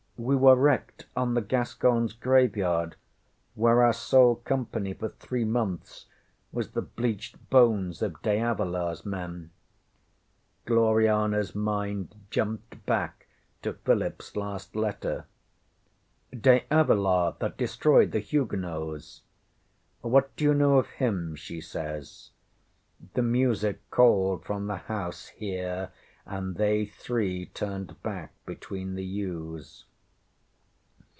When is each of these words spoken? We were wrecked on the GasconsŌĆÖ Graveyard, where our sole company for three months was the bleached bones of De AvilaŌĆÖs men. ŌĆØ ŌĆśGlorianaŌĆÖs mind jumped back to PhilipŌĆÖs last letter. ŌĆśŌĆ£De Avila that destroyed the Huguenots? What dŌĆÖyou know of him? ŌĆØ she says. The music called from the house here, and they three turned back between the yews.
We 0.23 0.35
were 0.35 0.55
wrecked 0.55 1.07
on 1.15 1.33
the 1.33 1.41
GasconsŌĆÖ 1.41 2.19
Graveyard, 2.19 2.95
where 3.55 3.81
our 3.81 3.91
sole 3.91 4.35
company 4.35 4.93
for 4.93 5.09
three 5.09 5.43
months 5.45 6.05
was 6.51 6.73
the 6.73 6.83
bleached 6.83 7.49
bones 7.49 8.03
of 8.03 8.21
De 8.21 8.37
AvilaŌĆÖs 8.37 9.03
men. 9.03 9.49
ŌĆØ 10.67 10.75
ŌĆśGlorianaŌĆÖs 10.75 11.55
mind 11.55 12.15
jumped 12.29 12.85
back 12.85 13.25
to 13.63 13.73
PhilipŌĆÖs 13.73 14.35
last 14.35 14.75
letter. 14.75 15.25
ŌĆśŌĆ£De 16.33 16.65
Avila 16.69 17.35
that 17.39 17.57
destroyed 17.57 18.11
the 18.11 18.19
Huguenots? 18.19 19.23
What 20.01 20.35
dŌĆÖyou 20.35 20.55
know 20.55 20.77
of 20.77 20.87
him? 20.91 21.33
ŌĆØ 21.33 21.37
she 21.37 21.61
says. 21.61 22.29
The 23.15 23.23
music 23.23 23.81
called 23.89 24.45
from 24.45 24.67
the 24.67 24.77
house 24.85 25.29
here, 25.29 25.89
and 26.27 26.57
they 26.57 26.85
three 26.85 27.47
turned 27.47 28.03
back 28.03 28.33
between 28.45 28.93
the 28.93 29.03
yews. 29.05 29.85